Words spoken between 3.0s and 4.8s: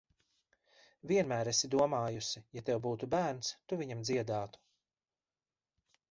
bērns, tu viņam dziedātu.